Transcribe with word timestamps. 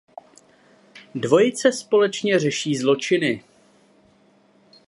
Dvojice 1.15 1.71
společně 1.71 2.39
řeší 2.39 2.77
zločiny. 2.77 3.43